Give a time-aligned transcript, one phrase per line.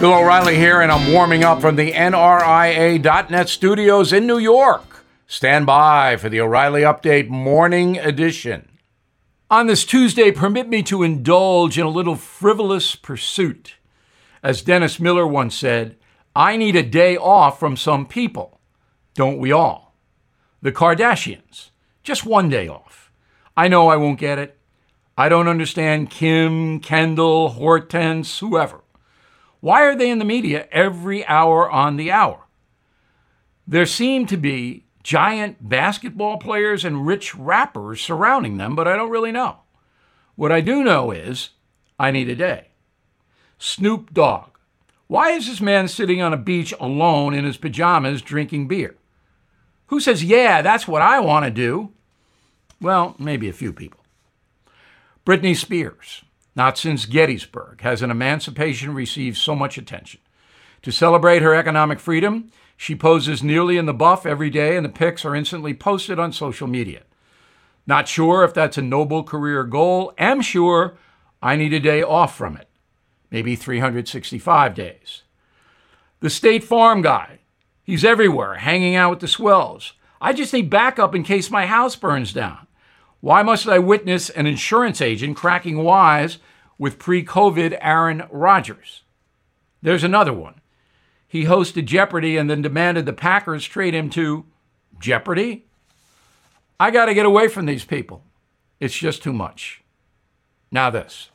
[0.00, 5.04] Bill O'Reilly here, and I'm warming up from the NRIA.net studios in New York.
[5.26, 8.68] Stand by for the O'Reilly Update Morning Edition.
[9.50, 13.74] On this Tuesday, permit me to indulge in a little frivolous pursuit.
[14.40, 15.96] As Dennis Miller once said,
[16.36, 18.60] I need a day off from some people.
[19.14, 19.96] Don't we all?
[20.62, 21.70] The Kardashians.
[22.04, 23.10] Just one day off.
[23.56, 24.60] I know I won't get it.
[25.16, 28.82] I don't understand Kim, Kendall, Hortense, whoever.
[29.60, 32.46] Why are they in the media every hour on the hour?
[33.66, 39.10] There seem to be giant basketball players and rich rappers surrounding them, but I don't
[39.10, 39.58] really know.
[40.36, 41.50] What I do know is
[41.98, 42.68] I need a day.
[43.58, 44.50] Snoop Dogg.
[45.08, 48.94] Why is this man sitting on a beach alone in his pajamas drinking beer?
[49.86, 51.92] Who says, yeah, that's what I want to do?
[52.80, 54.00] Well, maybe a few people.
[55.26, 56.22] Britney Spears
[56.58, 60.20] not since Gettysburg has an emancipation received so much attention.
[60.82, 64.90] To celebrate her economic freedom, she poses nearly in the buff every day, and the
[64.90, 67.02] pics are instantly posted on social media.
[67.86, 70.12] Not sure if that's a noble career goal.
[70.18, 70.96] Am sure
[71.40, 72.68] I need a day off from it,
[73.30, 75.22] maybe 365 days.
[76.18, 77.38] The State Farm guy,
[77.84, 79.92] he's everywhere, hanging out with the swells.
[80.20, 82.66] I just need backup in case my house burns down.
[83.20, 86.38] Why must I witness an insurance agent cracking wise
[86.78, 89.02] with pre COVID Aaron Rodgers?
[89.82, 90.60] There's another one.
[91.26, 94.46] He hosted Jeopardy and then demanded the Packers trade him to
[94.98, 95.66] Jeopardy?
[96.80, 98.22] I got to get away from these people.
[98.80, 99.82] It's just too much.
[100.70, 101.30] Now, this.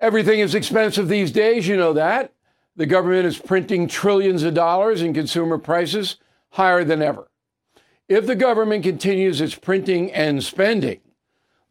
[0.00, 2.32] Everything is expensive these days, you know that.
[2.76, 6.16] The government is printing trillions of dollars and consumer prices
[6.50, 7.28] higher than ever.
[8.08, 11.00] If the government continues its printing and spending,